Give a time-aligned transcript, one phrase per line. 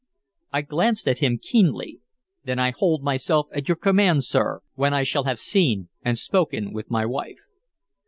[0.51, 1.99] I glanced at him keenly.
[2.43, 6.73] "Then I hold myself at your command, sir, when I shall have seen and spoken
[6.73, 7.41] with my wife."